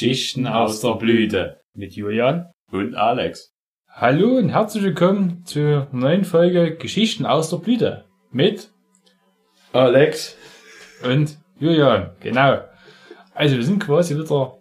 [0.00, 3.52] Geschichten aus der Blüte mit Julian Und Alex.
[3.86, 8.70] Hallo und herzlich willkommen zur neuen Folge Geschichten aus der Blüte mit
[9.74, 10.38] Alex.
[11.04, 12.12] und Julian.
[12.20, 12.62] Genau.
[13.34, 14.56] Also wir sind quasi wieder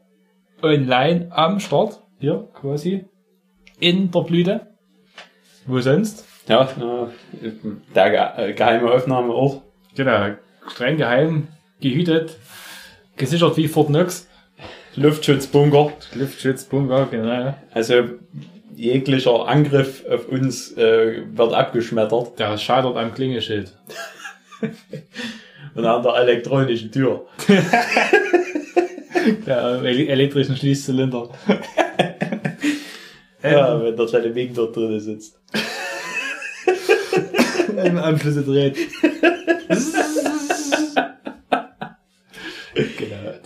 [0.62, 2.04] online am Start.
[2.20, 3.06] Hier quasi
[3.80, 4.68] in der Blüte.
[5.66, 6.28] Wo sonst?
[6.50, 6.68] Ja,
[7.96, 9.62] der äh, geheime Aufnahmeort.
[9.96, 10.36] Genau.
[10.68, 11.48] Streng geheim,
[11.80, 12.36] gehütet,
[13.16, 14.29] gesichert wie Fort Knox.
[14.96, 15.92] Luftschutzbunker.
[16.16, 17.56] Luftschutzbunker, genau.
[17.74, 17.94] Also
[18.76, 22.40] jeglicher Angriff auf uns äh, wird abgeschmettert.
[22.40, 23.74] Der scheitert am Klingelschild.
[25.76, 27.26] Und an der elektronischen Tür.
[29.46, 31.30] Der ele- elektrischen Schließzylinder.
[33.42, 35.40] Ja, wenn der kleine Wing dort drin sitzt.
[37.86, 38.76] Im Anschlüsse dreht.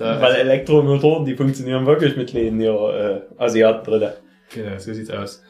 [0.03, 4.11] Da, Weil Elektromotoren, die funktionieren wirklich mit kleinen hier, äh, Asiaten drin.
[4.53, 5.41] genau, so sieht's aus.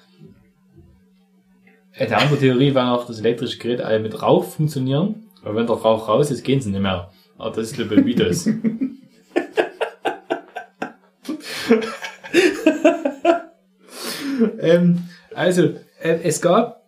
[1.93, 5.27] Äh, Die andere Theorie war noch, dass elektrische Geräte alle mit Rauch funktionieren.
[5.43, 7.09] Aber wenn der Rauch raus ist, gehen sie nicht mehr.
[7.37, 8.47] Aber das ist glaube ich Mythos.
[14.59, 15.63] ähm, also,
[16.01, 16.83] äh, es gab,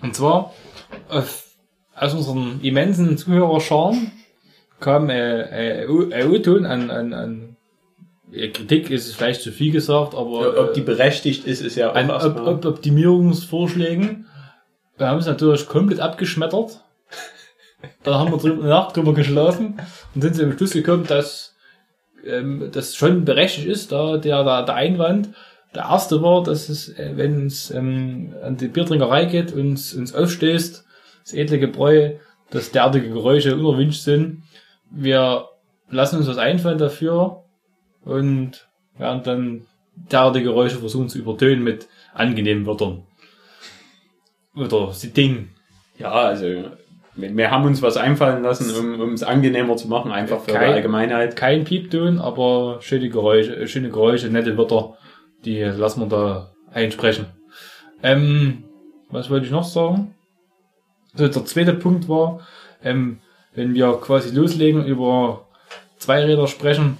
[0.00, 0.54] und zwar
[1.08, 1.44] auf,
[1.94, 4.12] aus unseren immensen Zuhörerscharen
[4.82, 7.56] kam äh, äh, O- ein O-Ton an, an, an
[8.30, 11.90] ja, Kritik ist es vielleicht zu viel gesagt, aber Ob die berechtigt ist, ist ja
[11.90, 14.26] auch an erstmal- Op Optimierungsvorschlägen.
[14.98, 16.80] Wir haben es natürlich komplett abgeschmettert.
[18.04, 19.80] Da haben wir drüber, Nacht drüber geschlafen
[20.14, 21.54] und sind zu dem Schluss gekommen, dass
[22.24, 25.30] ähm, das schon berechtigt ist, da der, der, der Einwand.
[25.74, 30.14] Der erste war, dass es, äh, wenn es ähm, an die Biertrinkerei geht und uns
[30.14, 30.84] aufstößt,
[31.24, 32.12] das edle Gebräu,
[32.50, 34.42] dass derartige Geräusche unerwünscht sind.
[34.94, 35.48] Wir
[35.88, 37.44] lassen uns was einfallen dafür
[38.04, 43.02] und werden dann derartige Geräusche versuchen zu übertönen mit angenehmen Wörtern.
[44.54, 45.48] Oder Ding.
[45.98, 46.46] Ja, also
[47.14, 50.68] wir haben uns was einfallen lassen, um um es angenehmer zu machen, einfach für Kein-
[50.68, 51.36] die Allgemeinheit.
[51.36, 54.96] Kein Piepton, aber schöne Geräusche, schöne Geräusche, nette Wörter,
[55.44, 57.26] die lassen wir da einsprechen.
[58.02, 58.64] Ähm,
[59.10, 60.14] was wollte ich noch sagen?
[61.12, 62.40] Also der zweite Punkt war,
[62.82, 63.18] ähm,
[63.54, 65.46] wenn wir quasi loslegen über
[65.98, 66.98] Zweiräder sprechen,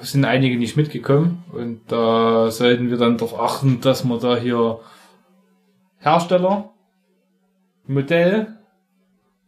[0.00, 4.80] sind einige nicht mitgekommen und da sollten wir dann darauf achten, dass wir da hier
[5.98, 6.70] Hersteller,
[7.86, 8.46] Modell,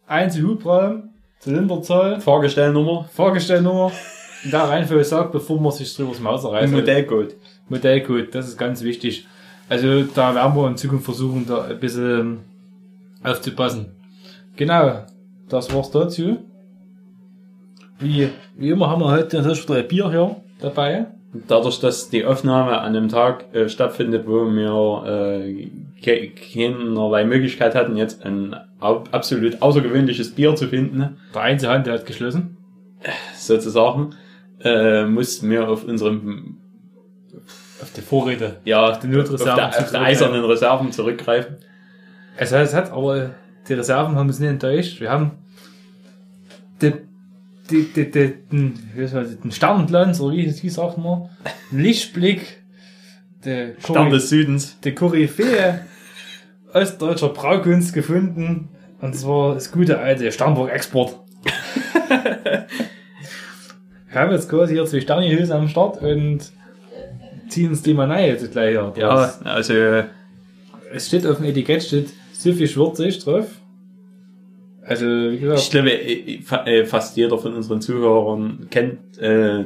[0.06, 3.93] Einzelhubraum, Zylinderzahl, Fahrgestellnummer Fahrgestellnummer,
[4.43, 6.72] in der Reihenfolge sagt, bevor man sich drüber das Maus reißt.
[6.72, 7.37] Modellcode.
[7.69, 9.27] Modellcode, das ist ganz wichtig.
[9.69, 12.41] Also da werden wir in Zukunft versuchen, da ein bisschen
[13.22, 14.00] aufzupassen.
[14.60, 15.06] Genau,
[15.48, 16.37] das war's dazu.
[17.98, 18.28] Wie,
[18.59, 21.06] wie immer haben wir heute natürlich wieder ein Bier hier dabei.
[21.48, 25.70] Dadurch, dass die Aufnahme an einem Tag äh, stattfindet, wo wir äh,
[26.03, 32.59] ke keinerlei Möglichkeit hatten, jetzt ein absolut außergewöhnliches Bier zu finden, Der Einzelhandel hat geschlossen.
[33.38, 34.10] sozusagen,
[34.62, 36.59] äh, mussten wir auf unserem,
[37.81, 38.59] Auf die Vorräte.
[38.66, 40.06] ja, die auf Notreserven der, auf der zurückgreifen.
[40.06, 41.56] eisernen Reserven zurückgreifen.
[42.38, 43.31] Hat, es hat aber
[43.70, 45.00] die Reserven haben uns nicht enttäuscht.
[45.00, 45.32] Wir haben
[46.82, 46.92] die,
[47.70, 48.78] die, die, die, den,
[49.42, 51.31] den Sternenglanz, oder wie, wie sagt man,
[51.70, 52.62] Lichtblick,
[53.44, 54.78] der Stern des Südens.
[54.81, 55.86] die Koryphäe
[56.72, 58.69] ostdeutscher Braukunst gefunden.
[59.00, 61.16] Und zwar das gute alte Sternburg Export.
[64.08, 66.41] Wir haben jetzt quasi hier zwei Sternihülsen am Start und
[67.48, 68.92] ziehen uns die mal rein jetzt gleich hier.
[68.97, 70.04] Ja, also äh,
[70.92, 73.47] Es steht auf dem Etikett steht so viel Schwurzig drauf.
[74.91, 79.65] Also, wie ich gesagt, glaube, äh, fa- äh, fast jeder von unseren Zuhörern kennt äh,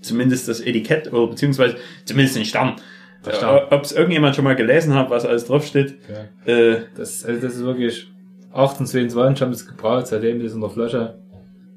[0.00, 2.76] zumindest das Etikett oder beziehungsweise zumindest den Stern.
[3.26, 5.96] Äh, Ob es irgendjemand schon mal gelesen hat, was alles draufsteht.
[6.46, 8.06] ja, Äh, das, also das ist wirklich
[8.52, 11.18] 1822 haben wir es gebraut, seitdem ist in der Flasche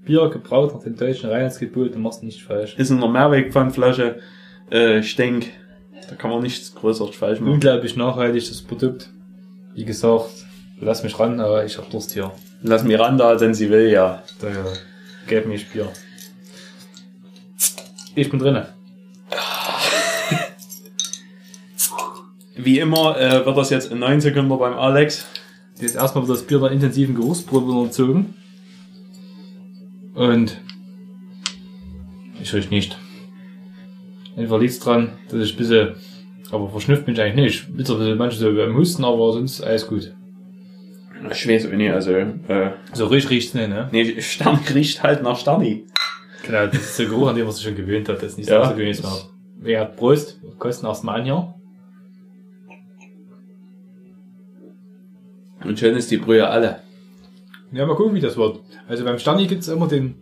[0.06, 2.76] Bier gebraut nach dem deutschen Reinheitsgebot, du machst nicht falsch.
[2.78, 4.18] ist in einer Mehrwegpfandflasche.
[4.72, 5.48] Äh, ich denke,
[6.08, 7.54] da kann man nichts Größeres falsch machen.
[7.54, 9.10] Unglaublich nachhaltig, das Produkt.
[9.74, 10.30] Wie gesagt,
[10.80, 12.32] lass mich ran, aber ich hab Durst hier.
[12.62, 14.24] Lass Miranda, denn sie will ja.
[14.42, 14.74] Daher,
[15.28, 15.92] gib mir Bier.
[18.16, 18.66] Ich bin drinnen.
[22.56, 25.26] Wie immer äh, wird das jetzt in 9 Sekunden beim Alex.
[25.80, 28.34] Jetzt erstmal wird das Bier der intensiven Geruchsprobe unterzogen.
[30.14, 30.60] Und
[32.42, 32.98] ich riech nicht.
[34.36, 35.96] Einfach liegt's dran, dass ich ein bisschen,
[36.52, 37.78] aber verschnüfft mich eigentlich nicht.
[37.78, 40.14] Bitte ein bisschen manche so beim Husten, aber sonst alles gut.
[41.32, 43.90] Ich weiß auch nicht, also, äh, So richtig riecht's nicht, ne?
[43.92, 45.86] nee, Stern riecht halt nach Sterni.
[46.46, 48.18] Genau, das ist der Geruch, an den man sich schon gewöhnt hat.
[48.18, 48.66] Das ist nicht Ja.
[48.68, 49.02] so gewöhnt.
[49.60, 50.40] Wer hat Prost?
[50.58, 51.54] Kosten erstmal an hier.
[55.64, 56.80] Und schön ist die Brühe alle.
[57.72, 58.60] Ja, mal gucken, wie das wird.
[58.88, 60.16] Also beim Stani gibt's immer den,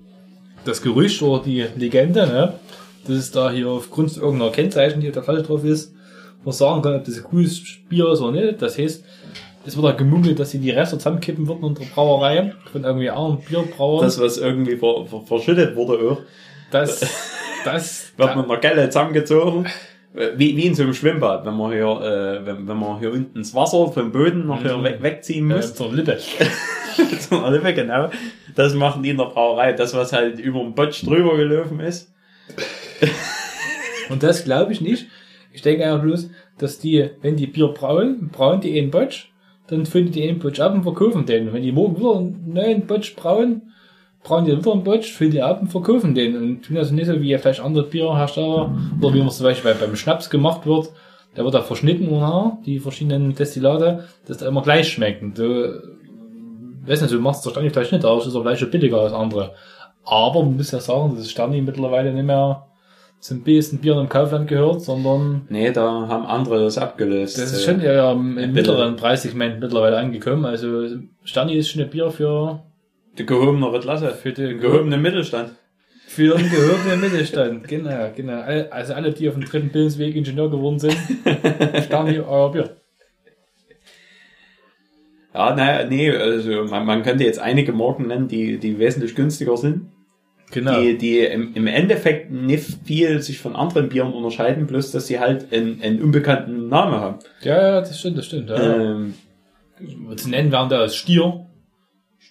[0.65, 2.53] das Gerücht oder die Legende, ne?
[3.05, 5.93] dass es da hier aufgrund irgendeiner Kennzeichen, die auf der Flasche drauf ist,
[6.43, 8.61] man sagen kann, ob das ein cooles Bier ist oder nicht.
[8.61, 9.03] Das heißt,
[9.67, 13.09] es wird da gemunkelt, dass sie die Reste zusammenkippen würden in der Brauerei von irgendwie
[13.09, 14.03] anderen Bierbrauern.
[14.05, 16.21] Das, was irgendwie ver, ver, verschüttet wurde auch,
[16.71, 17.01] das,
[17.65, 19.65] das, wird mit einer Gelle zusammengezogen.
[20.15, 23.11] Äh, Wie, wie in so einem Schwimmbad, wenn man hier, äh, wenn, wenn man hier
[23.11, 24.83] unten das Wasser vom Boden noch hier Mhm.
[24.85, 25.75] weg, wegziehen äh, muss.
[25.75, 26.17] zur Lippe.
[27.19, 28.09] Zum Olive, genau.
[28.55, 29.73] Das machen die in der Brauerei.
[29.73, 32.11] Das, was halt über den Botsch drüber gelaufen ist.
[34.09, 35.07] Und das glaube ich nicht.
[35.51, 39.27] Ich denke einfach bloß, dass die, wenn die Bier brauen, brauen die einen Botsch,
[39.69, 41.47] dann füllen die einen Botsch ab und verkaufen den.
[41.47, 43.61] Und wenn die morgen wieder einen neuen Botsch brauen,
[44.23, 46.35] brauen die wieder einen Botsch, füllen die ab und verkaufen den.
[46.37, 49.73] Und tun das nicht so wie vielleicht andere Bierhersteller, oder wie man es zum Beispiel
[49.73, 50.89] bei- beim Schnaps gemacht wird.
[51.35, 52.57] Der wird da verschnitten, oder?
[52.65, 55.21] die verschiedenen Destillate, dass der immer gleich schmeckt.
[55.21, 55.81] Und du,
[56.85, 59.13] weiß nicht, du machst der Stani vielleicht nicht, aber es ist auch schon billiger als
[59.13, 59.53] andere.
[60.03, 62.66] Aber man muss ja sagen, dass Stani mittlerweile nicht mehr
[63.19, 67.37] zum besten Bier im Kaufland gehört, sondern Nee, da haben andere das abgelöst.
[67.37, 70.45] das ist Äh, schon ja im, im mittleren Preissegment mittlerweile angekommen.
[70.45, 70.87] Also
[71.23, 72.63] Stani ist schon ein Bier für,
[73.17, 74.09] Die gehobenere Klasse.
[74.11, 75.51] für den Gehobenen Mittelstand.
[76.07, 77.63] für den gehobenen Mittelstand.
[77.67, 78.39] Genau, genau.
[78.41, 80.95] All- Also alle, die auf dem dritten Bildungsweg Ingenieur geworden sind,
[81.85, 82.77] Stani euer Bier.
[85.33, 89.55] Ja, naja, nee, also man, man könnte jetzt einige Marken nennen, die, die wesentlich günstiger
[89.57, 89.91] sind.
[90.51, 90.79] Genau.
[90.79, 95.19] Die, die im, im Endeffekt nicht viel sich von anderen Bieren unterscheiden, bloß dass sie
[95.19, 97.19] halt einen, einen unbekannten Namen haben.
[97.41, 98.49] Ja, ja, das stimmt, das stimmt.
[98.49, 98.55] Ja.
[98.57, 99.13] Ähm,
[100.15, 101.45] Zu nennen wären da das Stier,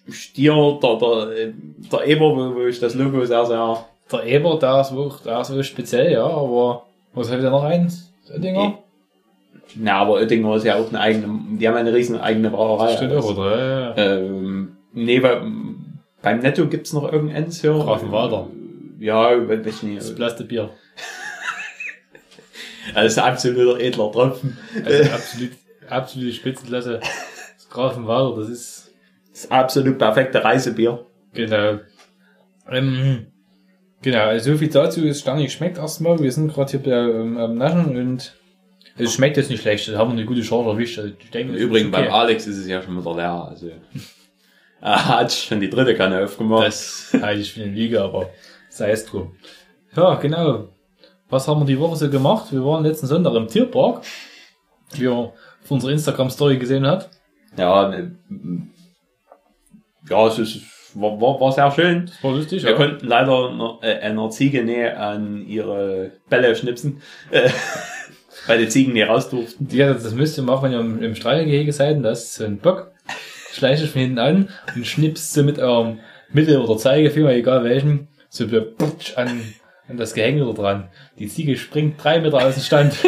[0.09, 1.53] Stier, der, der,
[1.93, 5.41] der Eber, wo, wo ich das Logo sehr, sehr der Eber, der ist wohl, der
[5.41, 8.13] ist wohl speziell, ja, aber was hat der noch eins?
[8.29, 8.79] Der Dinger?
[9.75, 12.97] Na, aber Oettinger ist ja auch eine eigene, die haben eine riesen eigene Brauerei.
[12.97, 13.59] Stimmt auch, oder?
[13.59, 13.97] Ja, ja.
[13.97, 15.41] Ähm, nee, bei,
[16.27, 17.71] beim Netto gibt's noch irgendeins hier.
[17.71, 18.49] Grafenwalder.
[18.99, 19.99] Ja, weiß ich nicht.
[20.01, 20.71] Das blaste Bier.
[22.93, 24.59] Das ist ein absoluter edler Tropfen.
[24.85, 25.51] Also absolut,
[25.89, 26.99] absolute Spitzenklasse.
[26.99, 28.93] Das Grafenwalder, das ist,
[29.31, 31.07] Das absolut perfekte Reisebier.
[31.33, 31.79] genau.
[32.73, 33.27] Ähm,
[34.03, 36.19] genau, also so viel dazu, es schmeckt erstmal.
[36.19, 38.35] Wir sind gerade hier bei, ähm, am Naschen und
[38.99, 39.87] es schmeckt jetzt nicht schlecht.
[39.87, 40.99] Da haben wir eine gute Chance erwischt.
[40.99, 42.03] Also ich denke, das ist Übrigens, okay.
[42.07, 43.47] beim Alex ist es ja schon wieder leer.
[43.49, 43.71] Also,
[44.87, 46.69] er hat schon die dritte Kanne aufgemacht.
[46.69, 48.31] Das halte ich für eine Lüge, aber
[48.69, 49.35] sei es drum.
[49.97, 50.69] Ja, genau.
[51.29, 52.53] Was haben wir die Woche so gemacht?
[52.53, 54.03] Wir waren letzten Sonntag im Tierpark,
[54.93, 55.33] wie ihr auf
[55.69, 57.11] unserer Instagram-Story gesehen habt.
[57.57, 58.17] ja, ne,
[60.09, 60.61] ja, es ist,
[60.95, 62.07] war, war, war sehr schön.
[62.07, 62.77] Das war lustig, Wir ja.
[62.77, 67.03] konnten leider noch, äh, einer Ziege näher an ihre Bälle schnipsen,
[67.33, 67.51] äh,
[68.47, 69.67] weil die Ziegen nicht raus durften.
[69.73, 72.59] Ja, das müsst ihr machen, wenn ihr im, im Streichelgehege seid, und da ist ein
[72.59, 72.93] Bock,
[73.57, 76.01] schleicht euch von hinten an und schnippst so mit eurem
[76.33, 79.41] Mittel- oder Zeigefinger, egal welchen, so putsch an,
[79.89, 80.89] an das Gehänge da dran.
[81.19, 82.95] Die Ziege springt drei Meter aus dem Stand.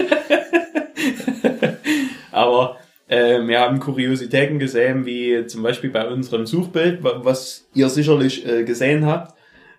[2.32, 2.76] Aber
[3.08, 8.46] äh, wir haben Kuriositäten gesehen, wie zum Beispiel bei unserem Suchbild, wa- was ihr sicherlich
[8.46, 9.34] äh, gesehen habt,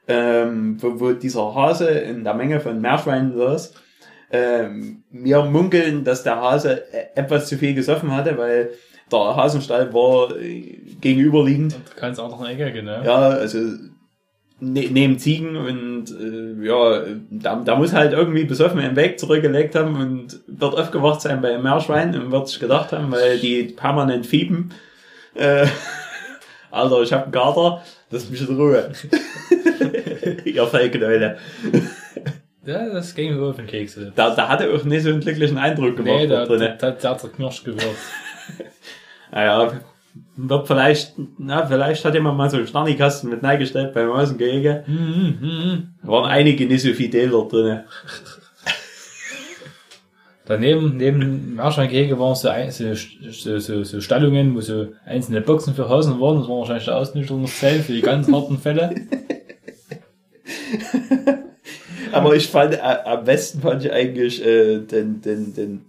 [0.08, 3.74] ähm, wo, wo dieser Hase in der Menge von Meerschweinen saß.
[4.32, 8.72] Ähm, wir munkeln, dass der Hase äh, etwas zu viel gesoffen hatte, weil
[9.12, 11.76] der Hasenstall war äh, gegenüberliegend.
[12.00, 13.02] Ganz auch noch eine Ecke, genau.
[13.04, 13.58] Ja, also
[14.60, 19.76] ne, neben Ziegen und äh, ja, da, da muss halt irgendwie besoffen einen Weg zurückgelegt
[19.76, 23.64] haben und wird aufgewacht sein bei einem Meerschwein und wird sich gedacht haben, weil die
[23.64, 24.74] permanent fiepen.
[25.36, 25.66] Äh,
[26.72, 28.92] Alter, ich hab einen Kater, lass mich in Ruhe.
[30.46, 31.38] Ihr Fellknäule.
[32.66, 34.12] Ja, das ging mir auf den Kekse.
[34.16, 36.78] Da, da hatte auch nicht so einen glücklichen Eindruck gemacht Nee, da, da da, drinne.
[36.80, 37.86] da, da hat er knirscht gewirkt.
[39.32, 39.72] Naja,
[40.36, 44.84] wird vielleicht, na, vielleicht hat jemand mal so einen Schnarnikasten mit neigestellt beim Außengehege.
[44.88, 45.88] Mhm, mhm.
[46.02, 47.86] Da waren einige nicht so fidel da drinne.
[50.46, 52.96] Daneben, neben dem Meerschweingehege waren so, so,
[53.32, 56.40] so, so, so Stallungen, wo so einzelne Boxen für Hasen waren.
[56.40, 58.96] Das war wahrscheinlich der Ausnüchterungszelt für die ganz harten Fälle.
[62.12, 65.86] Aber ich fand, äh, am besten fand ich eigentlich äh, den, den, den,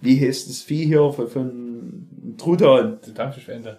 [0.00, 2.06] wie heißt das Vieh hier von, von
[2.36, 2.98] Truthahn?
[3.06, 3.78] Die Dampfschiffende.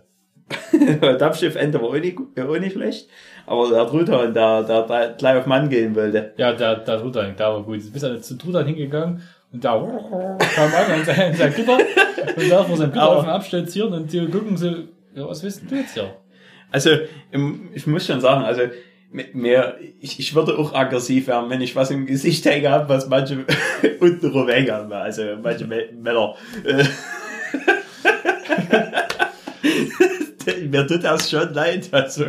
[1.20, 3.08] Dampfschiffente war auch nicht, auch nicht schlecht,
[3.46, 6.34] aber der Truthahn, der, der, der gleich auf Mann gehen wollte.
[6.38, 7.84] Ja, der, der Truthahn, der war gut.
[7.86, 9.22] Du bist dann zu Truthahn hingegangen
[9.54, 9.74] und da
[10.56, 14.12] kam an an sein, sein Gitter und da vor seinem Gitter auf den abstürzieren und
[14.12, 16.14] die gucken so, ja, was wissen du jetzt hier?
[16.72, 16.90] Also,
[17.74, 18.62] ich muss schon sagen, also,
[19.34, 23.10] Mehr, ich, ich würde auch aggressiv werden, wenn ich was im Gesicht hängen habe, was
[23.10, 23.40] manche
[24.00, 24.90] unten rum hängen haben.
[24.94, 26.34] Also manche Mä- Männer.
[30.70, 31.90] Mir tut das schon leid.
[31.92, 32.26] Also.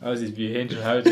[0.00, 1.04] Aussieht wie Hähnchenhaut.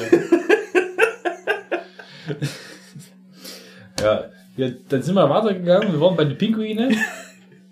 [4.01, 4.05] Ja.
[4.05, 4.25] ja,
[4.57, 5.93] ja, dann sind wir weitergegangen.
[5.93, 6.95] Wir waren bei den Pinguinen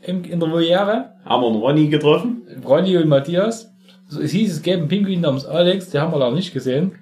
[0.02, 1.12] im, in der Voliere.
[1.25, 2.43] Haben wir einen Ronny getroffen?
[2.64, 3.73] Ronny und Matthias.
[4.11, 6.93] Es hieß, es gäbe einen Pinguin namens Alex, den haben wir leider nicht gesehen.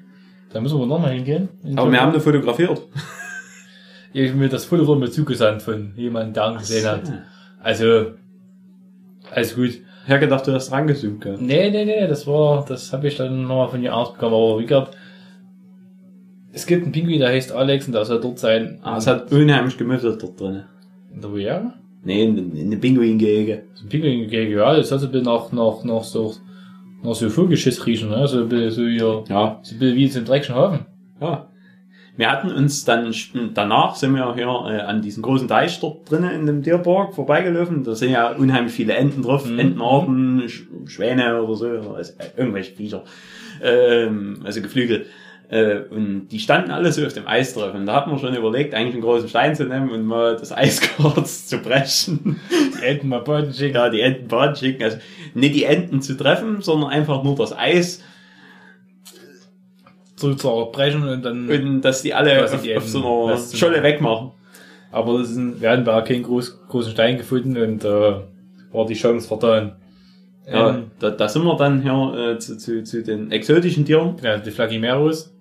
[0.53, 1.49] Da müssen wir nochmal hingehen.
[1.77, 2.83] Aber wir haben den fotografiert.
[4.17, 7.03] Ich hab mir das Foto wurde mir zugesandt von jemandem, der ihn gesehen hat.
[7.61, 8.13] Also,
[9.35, 9.71] alles gut.
[10.07, 11.21] Ich habe gedacht, du hast rangezoomt.
[11.23, 11.37] Gell?
[11.41, 14.35] Nee, nee, nee, das war, das habe ich dann nochmal von ihr ausbekommen.
[14.35, 14.97] Aber wie gesagt,
[16.53, 18.79] es gibt einen Pinguin, der heißt Alex und der soll dort sein.
[18.83, 20.65] Ah, es hat unheimlich gemüffelt dort drin.
[21.13, 21.73] in der Voliere.
[22.05, 23.63] Nee, in, in den Pinguingehege.
[23.75, 26.35] So ein Pinguin gegen, ja, das hat so ein bisschen nach, nach, nach so,
[27.03, 28.29] nach so Vogelschiss riechen, ne?
[28.29, 30.87] So ein bisschen, so hier, Ja, so ein bisschen wie zum Dreckschen Hafen.
[31.21, 31.49] ja.
[32.17, 33.13] Wir hatten uns dann,
[33.55, 37.83] danach sind wir hier äh, an diesem großen Teich dort drinnen in dem Tierpark vorbeigelaufen.
[37.83, 39.59] Da sind ja unheimlich viele Enten drauf, Mhm.
[39.59, 43.03] Entenarten, Sch Schwäne oder so, oder also, irgendwelche Viecher,
[43.63, 45.07] ähm, also Geflügel.
[45.49, 47.75] Äh, und die standen alle so auf dem Eis drauf.
[47.75, 50.53] Und da hat man schon überlegt, eigentlich einen großen Stein zu nehmen und mal das
[50.53, 52.41] Eis kurz zu brechen.
[52.81, 53.75] Die Enten mal Boden schicken.
[53.75, 54.83] ja, die Enten baden schicken.
[54.85, 54.99] Also
[55.35, 58.03] nicht die Enten zu treffen, sondern einfach nur das Eis
[60.17, 64.31] zu zerbrechen und dann, und dass die alle auf, die auf so einer Scholle wegmachen.
[64.93, 68.15] aber es sind, wir hatten da keinen groß, großen Stein gefunden und, äh,
[68.73, 69.77] war die Chance vertan.
[70.47, 74.17] Ja, Ähm, da, da sind wir dann hier äh, zu, zu, zu den exotischen Tieren.
[74.23, 75.33] ja, die Flagimeros.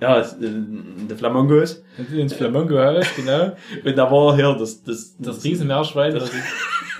[0.00, 0.24] Ja, äh,
[1.08, 1.82] der Flamingos.
[1.96, 3.52] Und ins Flamongo-Haus, genau.
[3.84, 6.30] Und da war hier das, das, Das Riesenmeerschwein, Das-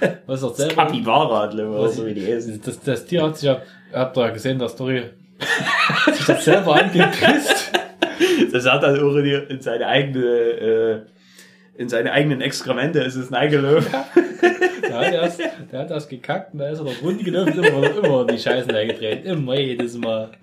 [0.26, 3.36] was er das selber, Capybara, glaube ich, so wie die das, das, das Tier hat
[3.36, 3.60] sich ja,
[3.92, 5.02] habt ihr ja gesehen, der Story,
[6.14, 7.72] sich das selber angepisst.
[8.52, 11.00] Das hat dann auch in, in seine eigene, äh,
[11.76, 13.92] in seine eigenen Exkremente ist es eingelaufen.
[14.82, 17.96] Der hat das, der hat das gekackt und da ist er doch runter gelaufen, immer,
[18.04, 19.24] immer die Scheißen eingedreht.
[19.24, 20.30] Immer jedes Mal.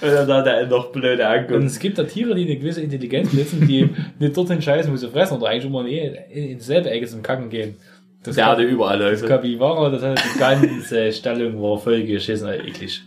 [0.00, 1.64] Und dann hat er noch blöde Und angeguckt.
[1.64, 5.08] es gibt da Tiere, die eine gewisse Intelligenz besitzen, die nicht dorthin scheißen, wo sie
[5.08, 7.76] fressen, oder eigentlich immer in, in dieselbe Ecke zum Kacken gehen.
[8.22, 9.26] Das Der hatte überall Das Läufe.
[9.26, 13.02] Capybara, das hat die ganze Stellung war voll geschissen, eklig.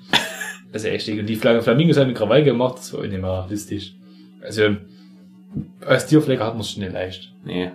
[0.72, 1.10] Das ist echt.
[1.10, 3.96] Und die Fla- Flamingos haben mit Krawall gemacht, das war auch nicht mehr lustig.
[4.42, 4.78] Also,
[5.86, 7.34] als Tierpfleger hat man es schon nicht leicht.
[7.44, 7.72] Nee.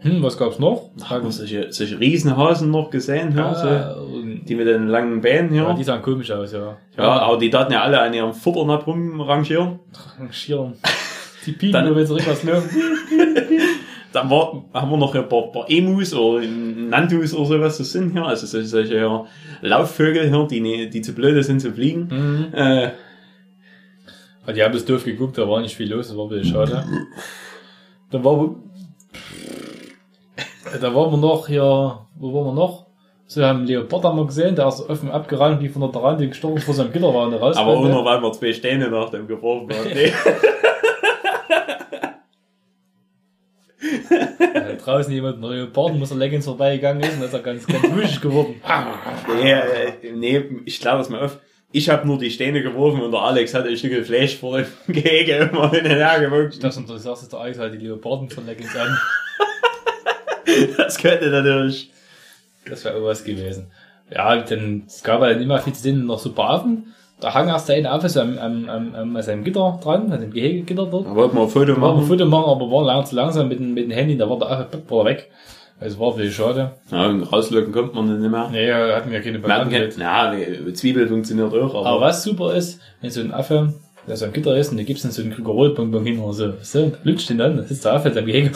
[0.00, 0.90] Hm, was gab's noch?
[1.04, 5.20] Haben wir solche, solche Riesenhasen noch gesehen, ja, so, Ah, und, die mit den langen
[5.22, 5.62] Beinen hier.
[5.62, 6.76] ja, Ja, die sahen komisch aus, ja.
[6.96, 9.78] aber die daten ja alle an ihrem Futternapf rumrangieren.
[10.18, 10.74] Rangieren.
[11.46, 12.68] Die piepen Dann- wenn sie irgendwas löwen.
[14.12, 18.12] Dann war, haben wir noch ein paar, paar Emus oder Nantus oder sowas das sind
[18.12, 18.24] hier.
[18.24, 19.26] Also solche, solche hier
[19.62, 22.08] Laufvögel hier, die, ne- die zu blöde sind zu fliegen.
[22.10, 22.54] Mhm.
[22.54, 22.90] Äh,
[24.54, 26.84] die haben das doof geguckt, da war nicht viel los, das war ein bisschen schade.
[28.10, 28.54] Dann war,
[30.80, 32.86] da waren wir noch hier, wo waren wir noch?
[33.26, 36.28] So, wir haben Leopard haben wir gesehen, der ist offen abgerannt, wie von der Tarantel
[36.28, 37.56] gestorben vor seinem Gitter war und raus.
[37.56, 39.88] aber auch nur, weil wir zwei Steine nach dem geworfen haben.
[39.94, 40.12] Nee.
[44.10, 47.66] Äh, draußen jemand mit Leoparden, muss er Leggings vorbeigegangen ist und dann ist er ganz,
[47.66, 48.60] ganz wuschig geworden.
[49.34, 51.38] nee, äh, nee, ich glaube es mal auf.
[51.72, 54.66] Ich habe nur die Steine geworfen und der Alex hat ein Stück Fleisch vor dem
[54.88, 56.60] Gehege immer hin und her Ich gewunken.
[56.60, 58.96] dachte, du sagst jetzt der Alex halt die Leoparden von Leggings an.
[60.76, 61.90] Das könnte natürlich.
[62.68, 63.70] Das wäre irgendwas gewesen.
[64.10, 66.94] Ja, denn es gab halt immer viel zu sehen, noch so Basen.
[67.20, 70.12] Da hang erst der eine Affe so am, am, am, am, an seinem Gitter dran,
[70.12, 71.06] an dem Gehegegitter dort.
[71.06, 72.06] Da wollten wir ein Foto Da wollten ein machen.
[72.06, 74.50] Foto machen, aber war lang zu langsam mit dem, mit dem Handy, da war der
[74.50, 75.30] Affe war weg.
[75.80, 76.72] Also war viel schade.
[76.90, 78.48] Ja, und rauslöcken kommt man nicht mehr.
[78.50, 79.90] Nee, hatten wir keine Banane.
[79.98, 83.74] ja, Zwiebel funktioniert auch, aber, Aber was super ist, wenn so ein Affe,
[84.06, 86.52] der so am Gitter ist und da gibt's dann so einen Krügerolbonbon hin oder so,
[86.62, 88.50] so, und lutscht den dann, da sitzt der Affe in seinem Gehege.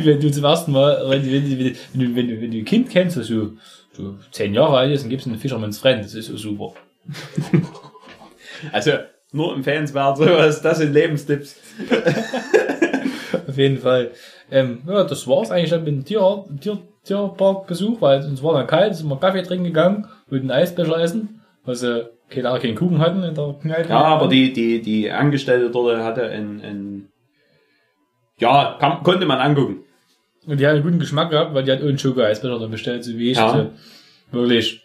[0.04, 1.58] Wenn du zum ersten Mal, wenn, du- wenn, wenn,
[2.00, 3.52] du- wenn, du- wenn du ein Kind kennst, das so,
[3.92, 6.72] so zehn Jahre alt ist, dann gibst du einen Fisherman's Friend, das ist so super.
[8.72, 8.92] also
[9.32, 11.56] nur empfehlenswert, sowas, das sind Lebenstipps.
[13.48, 14.10] Auf jeden Fall.
[14.50, 18.66] Ähm, ja, das war's eigentlich dann mit dem Tier, Tier, Tierparkbesuch, weil uns war dann
[18.66, 23.22] kalt, sind wir Kaffee trinken gegangen, wollten Eisbecher essen, weil sie keine, keinen Kuchen hatten
[23.22, 23.88] in der Kneipe.
[23.88, 27.08] Ja, aber die, die, die Angestellte dort hatte ein, ein
[28.38, 29.84] ja, kann, konnte man angucken.
[30.46, 33.16] Und die hat einen guten Geschmack gehabt, weil die hat einen Schoko-Eisbecher dann bestellt, so
[33.16, 33.36] wie ich.
[33.36, 33.52] Ja.
[33.52, 33.70] Also,
[34.30, 34.82] wirklich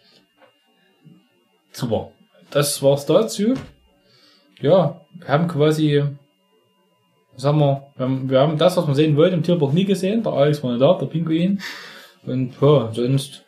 [1.72, 2.12] super.
[2.50, 3.54] Das war's dazu.
[4.60, 6.02] Ja, wir haben quasi,
[7.34, 9.84] was haben wir, wir haben, wir haben das, was wir sehen wollten, im Tierpark nie
[9.84, 10.22] gesehen.
[10.22, 11.60] Der Alex war nicht da, der Pinguin.
[12.24, 13.44] Und ja, sonst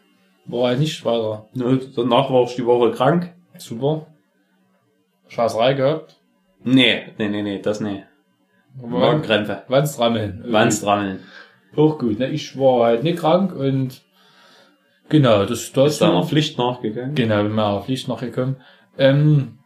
[0.46, 1.46] war halt nicht weiter.
[1.54, 3.34] Ne, danach war ich die Woche krank.
[3.58, 4.06] Super.
[5.28, 6.16] Scheißerei gehabt.
[6.64, 8.04] Nee, nee, nee, nee, das nee.
[8.80, 9.62] Magenkrämpfe.
[9.68, 10.44] Wandstrammeln.
[10.46, 11.20] Wandstrammeln.
[11.76, 12.30] Auch gut, ne?
[12.30, 14.02] Ich war halt nicht krank und
[15.08, 17.14] genau, das, das Ist deiner Pflicht nachgegangen?
[17.14, 18.56] Genau, bin auf Pflicht nachgekommen.
[18.96, 19.58] Ähm,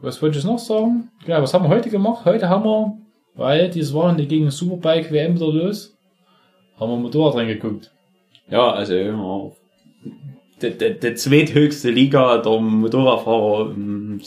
[0.00, 1.10] was wollte ich noch sagen?
[1.24, 2.24] Genau, was haben wir heute gemacht?
[2.24, 2.96] Heute haben wir,
[3.34, 5.96] weil dieses Wochenende gegen Superbike WM wieder los,
[6.78, 7.92] haben wir Motorrad reingeguckt.
[8.50, 9.50] Ja, also ja,
[10.62, 13.72] die, die, die zweithöchste Liga der Motorradfahrer.
[13.72, 14.20] ähm,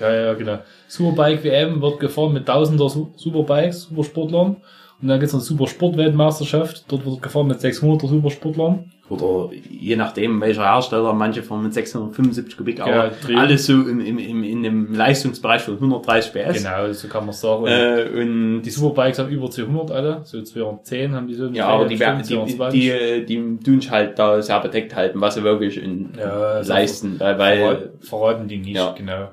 [0.00, 0.58] Ja, ja, genau.
[0.86, 4.56] Superbike WM wird gefahren mit tausender Su- Superbikes, Supersportlern.
[5.00, 6.84] Und dann gibt's noch eine Supersportweltmeisterschaft.
[6.88, 8.90] Dort wird gefahren mit 600er Supersportlern.
[9.08, 14.00] Oder je nachdem, welcher Hersteller, manche fahren mit 675 Kubik, aber Ja, alles so im,
[14.00, 16.62] im, im, in dem Leistungsbereich von 130 PS.
[16.62, 17.64] Genau, so kann man sagen.
[17.66, 21.46] Äh, und die Superbikes haben über 200 alle, so 210 haben die so.
[21.46, 22.80] ja, aber die, werden- die, 220.
[22.80, 26.70] die, die, die tun halt da sehr bedeckt halten, was sie wirklich in, Ja, also
[26.70, 28.92] leisten, weil, weil Verrat- verraten die nicht, Ja.
[28.92, 29.28] genau.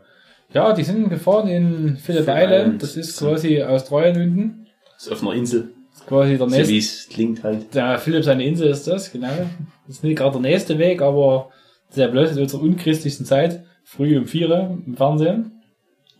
[0.56, 4.68] Ja, die sind gefahren in Phillip Island, das ist quasi Australien unten.
[4.98, 7.76] ist auf einer Insel, Das ist quasi der so nächste, wie es klingt halt.
[7.76, 9.28] der Philipp seine Insel ist das, genau.
[9.86, 11.50] Das ist nicht gerade der nächste Weg, aber
[11.90, 14.50] sehr blöd in unserer unchristlichsten Zeit, früh um vier
[14.86, 15.62] im Fernsehen.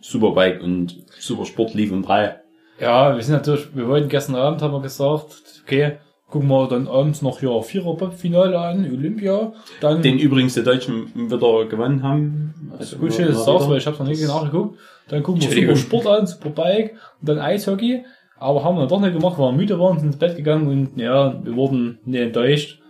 [0.02, 2.38] Superbike und Supersport lief um drei.
[2.78, 5.96] Ja, wir sind natürlich, wir wollten gestern Abend, haben wir gesagt, okay,
[6.28, 11.66] gucken wir dann abends noch hier Vierer-Pop-Finale an, Olympia, dann Den übrigens die Deutschen wieder
[11.66, 12.72] gewonnen haben.
[12.78, 14.78] Also gut, schön, dass du sagst, weil ich habe noch nicht nachgeguckt.
[15.08, 15.50] Dann gucken wir.
[15.50, 18.04] Super Sport an, Super Bike und dann Eishockey.
[18.38, 21.00] Aber haben wir doch nicht gemacht, weil wir müde waren, sind ins Bett gegangen und
[21.00, 22.80] ja, wir wurden nicht enttäuscht,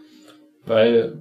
[0.65, 1.19] weil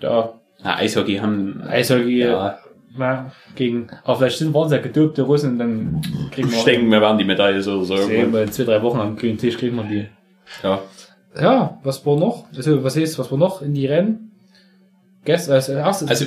[0.00, 2.58] ja, Ja, Eishockey haben Eishockey ja,
[2.98, 6.64] ja, gegen, aber vielleicht sind waren es ja gedopte Russen und dann kriegen wir ich
[6.64, 7.96] denke, wir werden die Medaille so oder so.
[7.96, 10.06] sehen in zwei, drei Wochen am grünen Tisch kriegen wir die.
[10.62, 10.80] Ja.
[11.40, 12.44] Ja, was war noch?
[12.56, 14.30] Also, was ist, was war noch in die Rennen?
[15.24, 16.24] Gestern, als erstes, Also,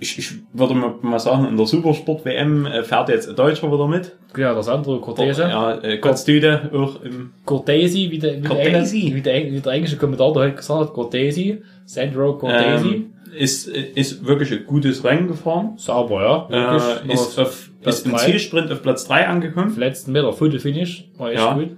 [0.00, 4.12] ich, ich würde mal, sagen, in der Supersport-WM äh, fährt jetzt ein Deutscher wieder mit.
[4.36, 5.42] ja, das andere Cortese.
[5.42, 8.98] Ja, äh, Kotztüte auch im Cortesi, wie der, wie, der, Cortesi.
[8.98, 12.88] Engl- wie, der, wie der englische Kommentator heute gesagt hat, Cortesi, Sandro Cortesi.
[12.88, 15.74] ähm, ist, ist wirklich ein gutes Rennen gefahren.
[15.76, 16.74] Sauber, ja.
[17.08, 18.16] Äh, ist, auf, ist im.
[18.18, 19.74] Zielsprint auf Platz 3 angekommen.
[19.78, 21.54] letzten Meter Fotofinish, war echt Ja.
[21.54, 21.70] gut.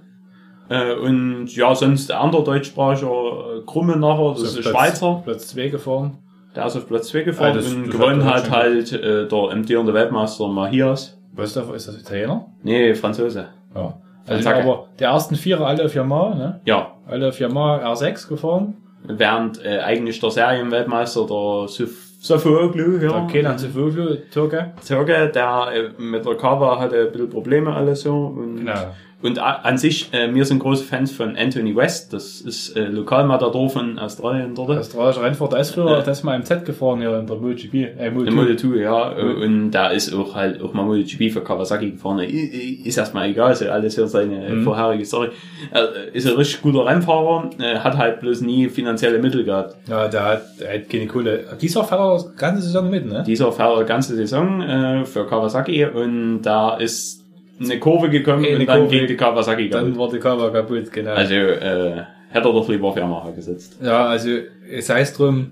[0.69, 5.47] Äh, und ja, sonst der andere deutschsprachiger äh, Krummenacher, das ist ein Platz, Schweizer, Platz
[5.49, 6.17] 2 gefahren.
[6.55, 9.27] der ist auf Platz 2 gefahren Ah, das- und das gewonnen hat- das halt äh,
[9.27, 11.17] der amtierende Weltmeister Mahias.
[11.33, 12.47] Was ist das, ist das Italiener?
[12.63, 13.47] Nee, Franzose.
[13.75, 13.93] Ja.
[14.27, 16.59] Also, aber der ersten Vierer alle auf Yamaha, ne?
[16.65, 18.75] Ja, Alle auf Yamaha R6 gefahren.
[19.07, 24.73] während äh, eigentlich der Serienweltmeister der Sof- Sofooglu, ja, Der Kenan Zefoglu, Türke.
[24.85, 28.13] Türke, der äh, mit der Kawa hatte ein bisschen Probleme alles so.
[28.35, 28.73] Und, Genau.
[29.21, 33.67] Und an sich, äh, wir sind große Fans von Anthony West, das ist äh, Lokalmatador
[33.69, 34.77] von Australien dort.
[34.77, 36.01] Australischer Rennfahrer, der ist früher, Ja.
[36.01, 37.73] der ist mal im Z gefahren hier in der MotoGP.
[37.73, 38.31] Äh, Der Moto2.
[38.31, 39.41] Model 2, ja, äh, Mhm.
[39.41, 42.19] und da ist auch halt auch mal MotoGP für Kawasaki gefahren.
[42.19, 44.63] Ist erstmal egal, ist ja alles hier seine Mhm.
[44.63, 45.29] vorherige Story.
[45.71, 49.75] Er ist ein richtig guter Rennfahrer, äh, hat halt bloß nie finanzielle Mittel gehabt.
[49.89, 51.43] Ja, der hat, der hat keine Kohle.
[51.59, 53.23] Dieser fährt er das ganze Saison mit, ne?
[53.25, 57.23] Dieser fährt die ganze Saison äh, für Kawasaki und da ist
[57.59, 59.99] eine Kurve gekommen Eine und dann Kurve, ging die Kawasaki Dann kaputt.
[59.99, 61.11] war die Kamera kaputt, genau.
[61.13, 61.91] Also äh,
[62.29, 63.77] hätte er doch lieber auf Yamaha gesetzt.
[63.83, 64.29] ja, also
[64.71, 65.51] es heißt drum,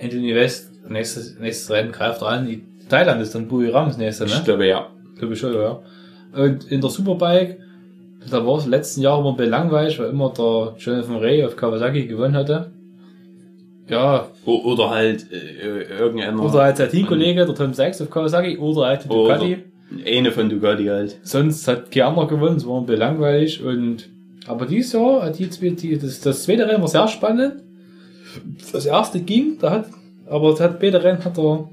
[0.00, 2.48] Anthony West, nächstes, nächstes Rennen greift er an.
[2.48, 4.42] In Thailand ist dann Bui Rams nächste, Ich ne?
[4.44, 4.86] glaube ja.
[5.18, 5.80] Glaube ich schon, ja.
[6.34, 7.58] Und in der Superbike,
[8.30, 12.34] da war es letzten Jahr immer belangweilig, weil immer der Jonathan Ray auf Kawasaki gewonnen
[12.34, 12.70] hatte.
[13.88, 16.42] Ja, O oder halt äh, irgendeiner.
[16.42, 19.58] oder halt sein Teamkollege, der Tom Sachs auf Kawasaki, oder halt Oder Ducati.
[20.04, 21.18] Eine von Ducati halt.
[21.22, 24.08] Sonst hat anderer gewonnen, es war belangweilig und
[24.46, 27.62] aber dieses Jahr hat die, zwei- die das, das zweite Rennen war sehr spannend.
[28.72, 29.86] Das erste ging, da hat,
[30.28, 31.68] aber das hat beide Rennen hat der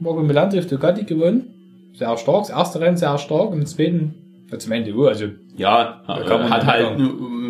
[0.00, 1.54] Marco Melandri auf Ducati gewonnen.
[1.94, 4.14] Sehr stark, das erste Rennen sehr stark und im zweiten,
[4.50, 6.12] ja, zum Ende, also Ja, äh,
[6.48, 7.00] hat halt ein,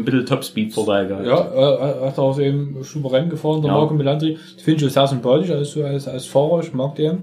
[0.01, 1.27] ein bisschen Topspeed-Vorteil gehabt.
[1.27, 3.77] ja, äh, hat er auch eben souverän gefahren, der Ja.
[3.79, 4.39] Marco Melandri.
[4.55, 7.23] Das finde ich auch sehr sympathisch als, als, als Fahrer, ich mag den.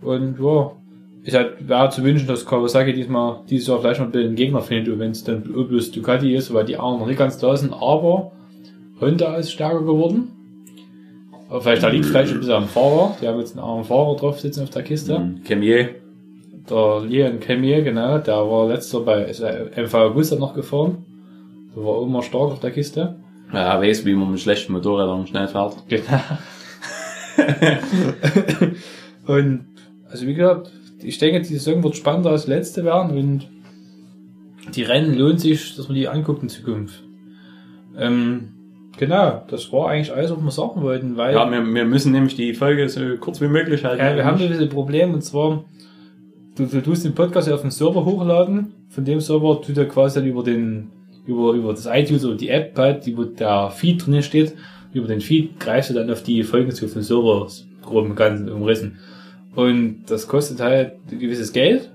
[0.00, 0.72] Und ja,
[1.24, 4.36] ist halt, wäre zu wünschen, dass Kawasaki diesmal, dieses Jahr vielleicht mal ein bisschen einen
[4.36, 7.56] Gegner findet, wenn es dann bloß Ducati ist, weil die anderen noch nicht ganz da
[7.56, 8.32] sind, aber
[9.00, 10.32] Honda ist stärker geworden.
[11.48, 14.16] Aber vielleicht da liegt vielleicht ein bisschen am Fahrer, die haben jetzt einen armen Fahrer
[14.16, 15.18] drauf sitzen auf der Kiste.
[15.18, 15.44] Mhm.
[15.44, 15.90] Kemier.
[16.68, 21.04] Der Leon Kemier, genau, der war letzter bei äh, MV August noch gefahren.
[21.74, 23.16] Der war immer stark auf der Kiste.
[23.52, 25.76] Ja, er weiß, wie man mit schlechten Motorrädern schnell fährt.
[25.88, 26.20] Genau.
[29.26, 29.66] und
[30.10, 30.70] also wie gesagt,
[31.02, 33.48] ich denke, die Saison wird spannender als letzte werden und
[34.74, 37.02] die Rennen lohnt sich, dass man die anguckt in Zukunft.
[37.98, 38.48] Ähm,
[38.98, 42.36] Genau, das war eigentlich alles, was wir sagen wollten, weil Ja, wir, wir müssen nämlich
[42.36, 44.02] die Folge so kurz wie möglich halten.
[44.04, 45.64] ja, wir haben ein bisschen Problem und zwar,
[46.56, 50.20] du, du tust den Podcast auf den Server hochladen, von dem Server tut er quasi
[50.20, 50.90] dann über den,
[51.26, 54.54] über, über das iTunes oder die App halt, die, wo der Feed drin steht,
[54.92, 57.48] über den Feed greifst du dann auf die Folgen zu auf den Server,
[57.80, 58.98] grob im Ganzen umrissen.
[59.54, 61.90] Und das kostet halt ein gewisses Geld,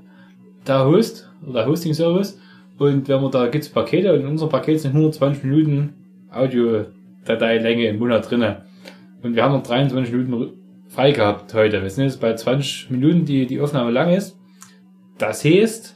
[0.68, 2.40] der Host oder der Hosting-Service.
[2.78, 5.94] Und wenn man da gibt's Pakete und in unserem Paket sind 120 Minuten
[6.32, 8.66] Audio-Dateilänge im Monat drinne.
[9.24, 10.54] Und wir haben noch 23 Minuten
[10.88, 11.82] frei gehabt heute.
[11.82, 14.38] Wir sind jetzt bei 20 Minuten, die die Aufnahme lang ist.
[15.18, 15.96] Das heißt,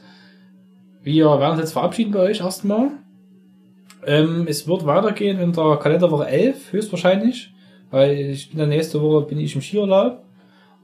[1.04, 2.90] wir werden uns jetzt verabschieden bei euch erstmal.
[4.04, 7.52] Ähm, es wird weitergehen in der Kalenderwoche 11, höchstwahrscheinlich.
[7.90, 10.24] Weil ich bin der nächste Woche bin ich im Skiurlaub.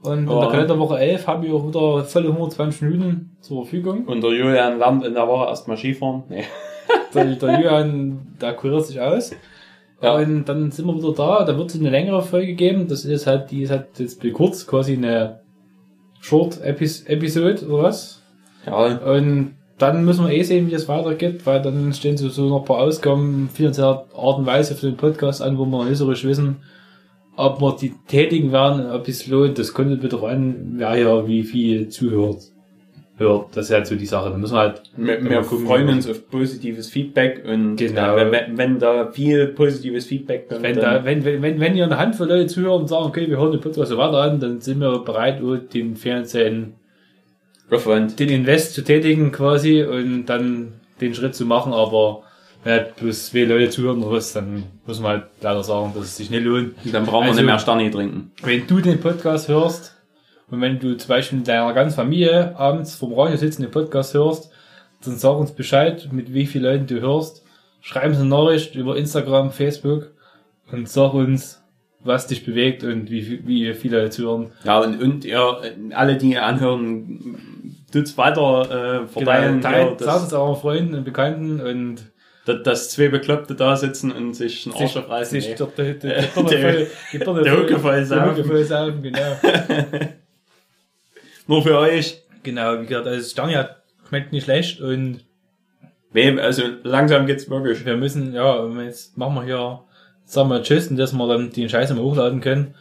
[0.01, 0.39] Und in Ja.
[0.41, 4.05] der Kalenderwoche 11 haben wir auch wieder volle 120 Minuten zur Verfügung.
[4.05, 6.23] Und der Julian lernt in der Woche erstmal Skifahren.
[6.29, 6.43] Nee.
[7.13, 9.31] Der, der Julian, der kuriert sich aus.
[10.01, 10.15] Ja.
[10.15, 11.43] Und dann sind wir wieder da.
[11.43, 12.87] Da wird es eine längere Folge geben.
[12.87, 15.39] Das ist halt, die ist halt jetzt kurz, quasi eine
[16.21, 18.21] Short-Episode oder was.
[18.65, 22.59] Ja, Und dann müssen wir eh sehen, wie es weitergeht, weil dann stehen so, noch
[22.59, 25.97] ein paar Ausgaben finanzieller Art und Weise für den Podcast an, wo wir noch nicht
[25.97, 26.57] so richtig wissen,
[27.39, 29.57] ob wir die tätigen werden, ob es lohnt.
[29.57, 32.41] Das kommt bitte an, wer ja wie viel zuhört.
[33.17, 33.47] Hört.
[33.55, 34.29] Das ist halt so die Sache.
[34.29, 38.15] Da müssen wir halt wir, wir freuen uns auf positives Feedback und Genau.
[38.15, 41.75] äh, wenn, wenn da viel positives Feedback kommt, Wenn, dann, da, wenn, wenn, wenn, wenn
[41.75, 44.39] ihr eine Handvoll Leute zuhören und sagen, okay, wir hören den Podcast so weiter an,
[44.39, 45.41] dann sind wir bereit,
[45.73, 46.75] den finanziellen,
[47.69, 48.19] Aufwand.
[48.19, 52.23] den Invest zu tätigen quasi und dann den Schritt zu machen, aber
[52.63, 56.03] wenn halt bloß zwei Leute zuhören oder was, dann muss man halt leider sagen, dass
[56.05, 56.73] es sich nicht lohnt.
[56.91, 58.31] Dann brauchen wir Also- nicht mehr Sterne trinken.
[58.43, 59.95] Wenn du den Podcast hörst
[60.51, 64.13] und wenn du zum Beispiel mit deiner ganzen Familie abends vom Radio sitzen den Podcast
[64.13, 64.51] hörst,
[65.05, 67.43] dann sag uns Bescheid, mit wie vielen Leuten du hörst.
[67.81, 70.11] Schreib uns eine Nachricht über Instagram, Facebook
[70.71, 71.63] und sag uns,
[72.01, 74.51] was dich bewegt und wie, wie viele Leute zuhören.
[74.65, 79.61] Ja, und, und ihr, alle, die ihr anhören, tut's weiter äh, verteilen.
[79.61, 82.11] Genau, teilt, sagt es euren Freunden und Bekannten und
[82.55, 85.39] dass, zwei Bekloppte da sitzen und sich einen Arsch aufreißen.
[85.41, 86.23] sich Der- der
[88.33, 89.19] der voll saufen, genau.
[91.47, 92.21] Nur für euch.
[92.43, 93.69] genau, wie gesagt, also das Stanja
[94.07, 95.21] schmeckt nicht schlecht und
[96.11, 97.85] Wem, also langsam geht's wirklich.
[97.85, 99.81] wir müssen, ja, jetzt machen wir hier,
[100.25, 102.73] sagen wir Tschüss, und dass wir dann die Scheiße mal hochladen können.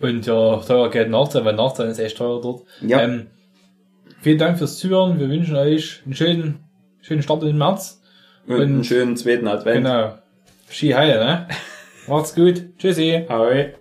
[0.00, 2.64] Und ja, teuer Geld nachzahlen, weil nachzahlen ist echt teuer dort.
[2.82, 3.00] Ja.
[3.00, 3.28] Ähm,
[4.20, 5.18] vielen Dank fürs Zuhören.
[5.18, 6.58] Wir wünschen euch einen schönen,
[7.00, 8.02] schönen Start in den März.
[8.48, 9.84] Und einen schönen zweiten Advent.
[9.84, 10.18] Genau.
[10.70, 11.48] Ski heil, ne?
[12.06, 12.78] Macht's gut.
[12.78, 13.26] Tschüssi.
[13.28, 13.74] Ahoi.